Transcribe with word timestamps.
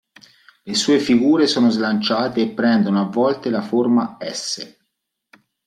Le 0.63 0.73
sue 0.73 0.97
figure 0.99 1.45
sono 1.45 1.69
slanciate 1.69 2.41
e 2.41 2.49
prendono 2.49 3.01
a 3.01 3.05
volte 3.07 3.51
la 3.51 3.61
forma 3.61 4.17
"S". 4.19 4.77